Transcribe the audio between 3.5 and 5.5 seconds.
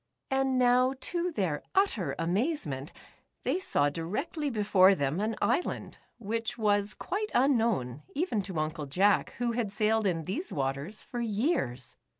saw directly before them an